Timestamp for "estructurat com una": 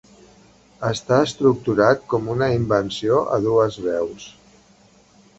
1.25-2.47